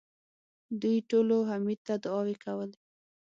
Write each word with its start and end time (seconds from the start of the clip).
دوی 0.81 0.97
ټولو 1.09 1.37
حميد 1.49 1.79
ته 1.87 1.93
دعاوې 2.03 2.35
کولې. 2.43 2.77